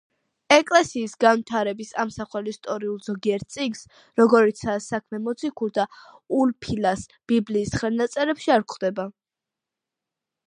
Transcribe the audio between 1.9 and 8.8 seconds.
ამსახველ ისტორიულ ზოგიერთ წიგნს, როგორიცაა საქმე მოციქულთა, ულფილას ბიბლიის ხელნაწერებში არ